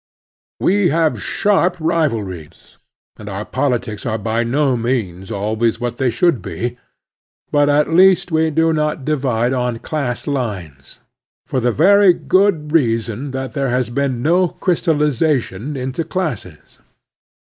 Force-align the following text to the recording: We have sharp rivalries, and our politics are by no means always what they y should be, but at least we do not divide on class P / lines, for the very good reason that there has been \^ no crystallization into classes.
We 0.59 0.89
have 0.89 1.21
sharp 1.21 1.77
rivalries, 1.79 2.79
and 3.17 3.29
our 3.29 3.45
politics 3.45 4.03
are 4.03 4.17
by 4.17 4.43
no 4.43 4.75
means 4.75 5.29
always 5.29 5.79
what 5.79 5.97
they 5.97 6.07
y 6.07 6.09
should 6.09 6.41
be, 6.41 6.79
but 7.51 7.69
at 7.69 7.87
least 7.87 8.31
we 8.31 8.49
do 8.49 8.73
not 8.73 9.05
divide 9.05 9.53
on 9.53 9.77
class 9.77 10.25
P 10.25 10.31
/ 10.31 10.31
lines, 10.31 11.01
for 11.45 11.59
the 11.59 11.71
very 11.71 12.13
good 12.13 12.71
reason 12.71 13.29
that 13.29 13.51
there 13.51 13.69
has 13.69 13.91
been 13.91 14.13
\^ 14.13 14.17
no 14.21 14.47
crystallization 14.47 15.77
into 15.77 16.03
classes. 16.03 16.79